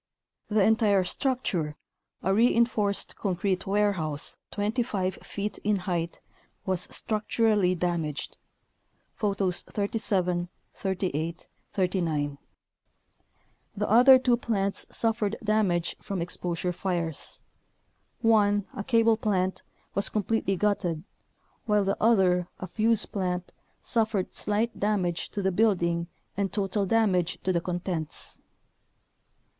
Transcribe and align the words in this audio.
The 0.47 0.63
entire 0.63 1.03
structure, 1.03 1.75
a 2.23 2.33
reinforced 2.33 3.15
concrete 3.17 3.67
warehouse 3.67 4.35
25 4.49 5.19
feet 5.21 5.59
in 5.63 5.75
height, 5.75 6.19
was 6.65 6.87
structurally 6.89 7.75
damaged 7.75 8.39
(Photos 9.13 9.61
37, 9.61 10.49
38, 10.73 11.47
39). 11.73 12.39
The 13.77 13.87
other 13.87 14.17
two 14.17 14.37
plants 14.37 14.87
suf 14.89 15.19
fered 15.19 15.35
damage 15.43 15.95
from 16.01 16.19
exposure 16.19 16.73
fires. 16.73 17.41
One, 18.21 18.65
a 18.73 18.83
cable 18.83 19.17
plant, 19.17 19.61
was 19.93 20.09
completely 20.09 20.55
gutted, 20.55 21.03
while 21.67 21.83
the 21.83 21.97
other, 22.01 22.47
a 22.59 22.65
fuze 22.65 23.05
plant, 23.05 23.53
suffered 23.81 24.33
slight 24.33 24.79
damage 24.79 25.29
to 25.29 25.43
the 25.43 25.51
building 25.51 26.07
and 26.35 26.51
total 26.51 26.87
damage 26.87 27.37
to 27.43 27.53
the 27.53 27.61
contents. 27.61 28.39